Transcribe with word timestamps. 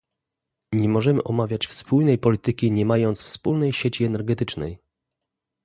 Nie 0.73 0.89
możemy 0.89 1.23
omawiać 1.23 1.67
wspólnej 1.67 2.17
polityki 2.17 2.71
nie 2.71 2.85
mając 2.85 3.23
wspólnej 3.23 3.73
sieci 3.73 4.05
energetycznej 4.05 4.79